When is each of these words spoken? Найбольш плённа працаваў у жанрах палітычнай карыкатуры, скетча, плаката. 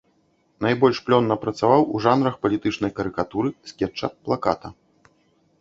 Найбольш 0.65 1.01
плённа 1.09 1.37
працаваў 1.43 1.81
у 1.95 2.01
жанрах 2.05 2.39
палітычнай 2.45 2.91
карыкатуры, 3.01 3.49
скетча, 3.73 4.07
плаката. 4.27 4.67